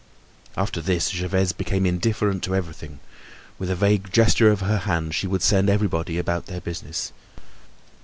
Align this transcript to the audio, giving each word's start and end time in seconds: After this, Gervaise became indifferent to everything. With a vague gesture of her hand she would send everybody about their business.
After 0.57 0.81
this, 0.81 1.09
Gervaise 1.11 1.51
became 1.51 1.85
indifferent 1.85 2.41
to 2.45 2.55
everything. 2.55 2.99
With 3.59 3.69
a 3.69 3.75
vague 3.75 4.11
gesture 4.11 4.49
of 4.49 4.61
her 4.61 4.79
hand 4.79 5.13
she 5.13 5.27
would 5.27 5.43
send 5.43 5.69
everybody 5.69 6.17
about 6.17 6.47
their 6.47 6.59
business. 6.59 7.13